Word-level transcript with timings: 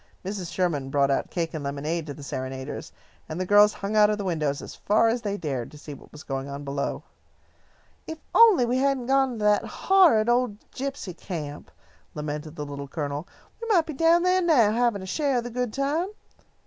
Mrs. 0.25 0.51
Sherman 0.51 0.89
brought 0.89 1.11
out 1.11 1.29
cake 1.29 1.53
and 1.53 1.63
lemonade 1.63 2.07
to 2.07 2.13
the 2.15 2.23
serenaders, 2.23 2.91
and 3.29 3.39
the 3.39 3.45
girls 3.45 3.71
hung 3.71 3.95
out 3.95 4.09
of 4.09 4.17
the 4.17 4.23
windows 4.23 4.59
as 4.59 4.73
far 4.73 5.09
as 5.09 5.21
they 5.21 5.37
dared, 5.37 5.69
to 5.69 5.77
see 5.77 5.93
what 5.93 6.11
was 6.11 6.23
going 6.23 6.49
on 6.49 6.63
below. 6.63 7.03
"If 8.07 8.17
we 8.17 8.23
only 8.41 8.77
hadn't 8.77 9.05
gone 9.05 9.33
to 9.37 9.43
that 9.45 9.63
horrid 9.63 10.27
old 10.27 10.57
gypsy 10.71 11.15
camp," 11.15 11.69
lamented 12.15 12.55
the 12.55 12.65
Little 12.65 12.87
Colonel, 12.87 13.27
"we 13.61 13.67
might 13.67 13.85
be 13.85 13.93
down 13.93 14.23
there 14.23 14.41
now, 14.41 14.71
having 14.71 15.03
a 15.03 15.05
share 15.05 15.37
of 15.37 15.43
the 15.43 15.51
good 15.51 15.71
time. 15.71 16.07